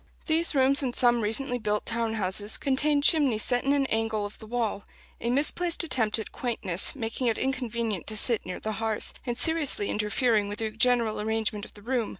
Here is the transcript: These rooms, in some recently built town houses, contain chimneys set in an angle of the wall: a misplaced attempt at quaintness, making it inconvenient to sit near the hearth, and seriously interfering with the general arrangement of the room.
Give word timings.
These 0.25 0.55
rooms, 0.55 0.81
in 0.81 0.93
some 0.93 1.21
recently 1.21 1.59
built 1.59 1.85
town 1.85 2.15
houses, 2.15 2.57
contain 2.57 3.03
chimneys 3.03 3.43
set 3.43 3.63
in 3.63 3.71
an 3.71 3.85
angle 3.85 4.25
of 4.25 4.39
the 4.39 4.47
wall: 4.47 4.83
a 5.19 5.29
misplaced 5.29 5.83
attempt 5.83 6.17
at 6.17 6.31
quaintness, 6.31 6.95
making 6.95 7.27
it 7.27 7.37
inconvenient 7.37 8.07
to 8.07 8.17
sit 8.17 8.43
near 8.43 8.59
the 8.59 8.71
hearth, 8.81 9.13
and 9.27 9.37
seriously 9.37 9.91
interfering 9.91 10.49
with 10.49 10.57
the 10.57 10.71
general 10.71 11.21
arrangement 11.21 11.65
of 11.65 11.75
the 11.75 11.83
room. 11.83 12.09